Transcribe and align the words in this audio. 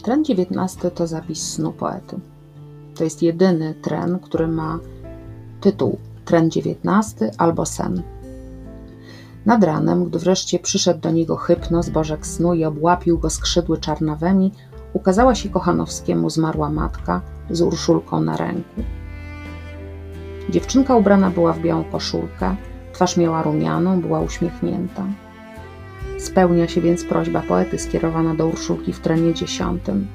Tren 0.00 0.24
19 0.24 0.90
to 0.90 1.06
zapis 1.06 1.52
snu 1.52 1.72
poety. 1.72 2.20
To 2.94 3.04
jest 3.04 3.22
jedyny 3.22 3.74
tren, 3.74 4.18
który 4.18 4.48
ma 4.48 4.78
tytuł 5.60 5.98
Tren 6.24 6.50
19 6.50 7.30
albo 7.38 7.66
sen. 7.66 8.02
Nad 9.46 9.64
ranem, 9.64 10.04
gdy 10.04 10.18
wreszcie 10.18 10.58
przyszedł 10.58 11.00
do 11.00 11.10
niego 11.10 11.36
hypno 11.36 11.82
z 11.82 11.90
bożek 11.90 12.26
snu 12.26 12.54
i 12.54 12.64
obłapił 12.64 13.18
go 13.18 13.30
skrzydły 13.30 13.78
czarnawemi, 13.78 14.52
ukazała 14.92 15.34
się 15.34 15.48
Kochanowskiemu 15.48 16.30
zmarła 16.30 16.70
matka 16.70 17.20
z 17.50 17.62
Urszulką 17.62 18.20
na 18.20 18.36
ręku. 18.36 18.82
Dziewczynka 20.50 20.96
ubrana 20.96 21.30
była 21.30 21.52
w 21.52 21.60
białą 21.60 21.84
koszulkę, 21.84 22.56
twarz 22.92 23.16
miała 23.16 23.42
rumianą, 23.42 24.00
była 24.00 24.20
uśmiechnięta. 24.20 25.06
Spełnia 26.22 26.68
się 26.68 26.80
więc 26.80 27.04
prośba 27.04 27.40
poety 27.40 27.78
skierowana 27.78 28.34
do 28.34 28.46
Urszulki 28.46 28.92
w 28.92 29.00
trenie 29.00 29.34
dziesiątym. 29.34 30.06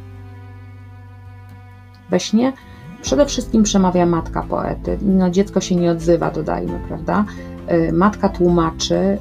We 2.10 2.20
śnie 2.20 2.54
przede 3.02 3.26
wszystkim 3.26 3.64
przemawia 3.64 4.06
matka 4.06 4.44
poety. 4.44 4.98
No, 5.02 5.30
dziecko 5.30 5.62
się 5.62 5.76
nie 5.76 5.92
odzywa, 5.92 6.32
dodajmy, 6.32 6.80
prawda? 6.88 7.26
Y, 7.72 7.94
matka 7.94 8.30
tłumaczy 8.30 9.18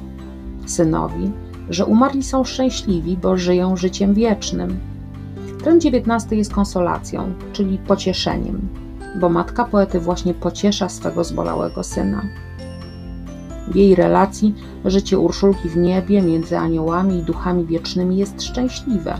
synowi, 0.65 1.31
że 1.69 1.85
umarli 1.85 2.23
są 2.23 2.43
szczęśliwi, 2.43 3.17
bo 3.17 3.37
żyją 3.37 3.77
życiem 3.77 4.13
wiecznym. 4.13 4.79
Tren 5.63 5.81
dziewiętnasty 5.81 6.35
jest 6.35 6.53
konsolacją, 6.53 7.33
czyli 7.53 7.77
pocieszeniem, 7.77 8.67
bo 9.19 9.29
matka 9.29 9.65
poety 9.65 9.99
właśnie 9.99 10.33
pociesza 10.33 10.89
swego 10.89 11.23
zbolałego 11.23 11.83
syna. 11.83 12.21
W 13.67 13.75
jej 13.75 13.95
relacji 13.95 14.55
życie 14.89 15.19
Urszulki 15.19 15.69
w 15.69 15.77
niebie 15.77 16.21
między 16.21 16.57
aniołami 16.57 17.17
i 17.19 17.23
duchami 17.23 17.65
wiecznymi 17.65 18.17
jest 18.17 18.43
szczęśliwe. 18.43 19.17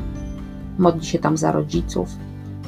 Modli 0.77 1.05
się 1.05 1.19
tam 1.19 1.37
za 1.37 1.51
rodziców, 1.51 2.09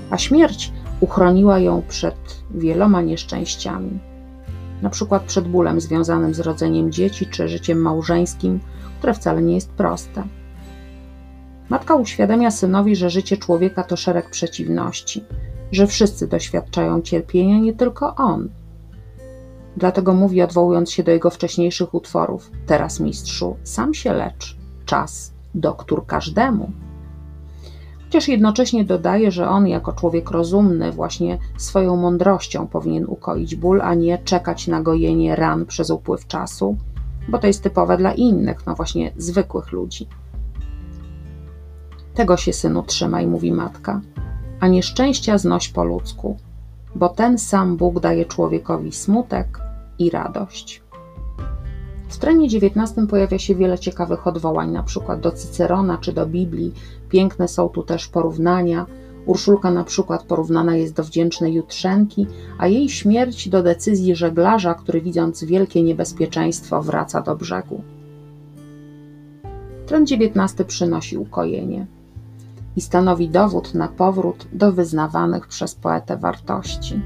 a 0.10 0.18
śmierć 0.18 0.72
uchroniła 1.00 1.60
ją 1.60 1.82
przed 1.88 2.16
wieloma 2.52 3.02
nieszczęściami. 3.02 4.00
Na 4.82 4.90
przykład 4.90 5.24
przed 5.24 5.48
bólem 5.48 5.82
związanym 5.82 6.34
z 6.34 6.40
rodzeniem 6.40 6.92
dzieci 6.92 7.26
czy 7.26 7.48
życiem 7.48 7.78
małżeńskim, 7.82 8.60
które 9.00 9.14
wcale 9.14 9.42
nie 9.42 9.56
jest 9.56 9.70
proste. 9.70 10.24
Matka 11.70 11.96
uświadamia 11.96 12.52
synowi, 12.52 12.96
że 12.96 13.10
życie 13.10 13.38
człowieka 13.38 13.84
to 13.84 13.96
szereg 13.96 14.30
przeciwności, 14.30 15.24
że 15.72 15.88
wszyscy 15.88 16.28
doświadczają 16.28 17.02
cierpienia, 17.02 17.60
nie 17.60 17.74
tylko 17.74 18.16
on. 18.16 18.50
Dlatego 19.78 20.14
mówi, 20.14 20.42
odwołując 20.42 20.92
się 20.92 21.04
do 21.04 21.12
jego 21.12 21.30
wcześniejszych 21.30 21.94
utworów: 21.94 22.52
Teraz, 22.66 23.00
mistrzu, 23.00 23.56
sam 23.64 23.94
się 23.94 24.14
lecz, 24.14 24.58
czas, 24.86 25.34
doktór 25.56 26.06
każdemu. 26.06 26.72
Chociaż 28.04 28.28
jednocześnie 28.28 28.86
dodaje, 28.86 29.32
że 29.32 29.50
on, 29.50 29.68
jako 29.68 29.94
człowiek 29.94 30.32
rozumny, 30.32 30.92
właśnie 30.92 31.38
swoją 31.58 31.96
mądrością 31.96 32.68
powinien 32.68 33.06
ukoić 33.06 33.56
ból, 33.56 33.82
a 33.82 33.94
nie 33.94 34.18
czekać 34.18 34.68
na 34.68 34.82
gojenie 34.82 35.36
ran 35.36 35.66
przez 35.66 35.90
upływ 35.90 36.28
czasu, 36.28 36.78
bo 37.28 37.38
to 37.38 37.48
jest 37.48 37.64
typowe 37.64 37.98
dla 37.98 38.14
innych, 38.14 38.66
no 38.68 38.76
właśnie 38.76 39.12
zwykłych 39.18 39.72
ludzi. 39.72 40.08
Tego 42.14 42.38
się 42.38 42.54
synu 42.54 42.84
trzymaj, 42.84 43.28
mówi 43.28 43.52
matka, 43.52 44.02
a 44.60 44.68
nieszczęścia 44.68 45.38
znoś 45.38 45.70
po 45.70 45.84
ludzku, 45.84 46.38
bo 46.96 47.10
ten 47.10 47.38
sam 47.38 47.78
Bóg 47.78 48.00
daje 48.00 48.26
człowiekowi 48.26 48.92
smutek 48.92 49.60
i 50.00 50.10
radość. 50.10 50.82
W 52.08 52.14
strenie 52.14 52.46
XIX 52.46 53.08
pojawia 53.10 53.40
się 53.40 53.56
wiele 53.56 53.80
ciekawych 53.80 54.28
odwołań, 54.28 54.72
na 54.72 54.84
przykład 54.84 55.20
do 55.20 55.32
Cycerona 55.32 55.98
czy 55.98 56.14
do 56.14 56.26
Biblii. 56.26 56.74
Piękne 57.10 57.48
są 57.48 57.70
tu 57.70 57.84
też 57.84 58.08
porównania. 58.08 58.86
Urszulka 59.26 59.72
na 59.72 59.84
przykład 59.84 60.24
porównana 60.24 60.76
jest 60.76 60.94
do 60.94 61.04
wdzięcznej 61.04 61.54
Jutrzenki, 61.54 62.28
a 62.58 62.68
jej 62.68 62.90
śmierć 62.90 63.50
do 63.50 63.64
decyzji 63.64 64.16
żeglarza, 64.16 64.74
który 64.74 65.02
widząc 65.02 65.44
wielkie 65.44 65.84
niebezpieczeństwo 65.84 66.82
wraca 66.82 67.22
do 67.22 67.36
brzegu. 67.36 67.82
Trend 69.86 70.10
XIX 70.12 70.68
przynosi 70.68 71.18
ukojenie 71.18 71.88
i 72.80 72.82
stanowi 72.82 73.30
dowód 73.30 73.74
na 73.74 73.88
powrót 73.88 74.48
do 74.54 74.72
wyznawanych 74.72 75.48
przez 75.48 75.76
poetę 75.76 76.18
wartości. 76.18 77.02